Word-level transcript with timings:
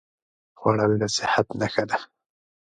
خوړل 0.59 0.91
د 1.01 1.03
صحت 1.17 1.47
نښه 1.59 1.83
ده 1.89 1.97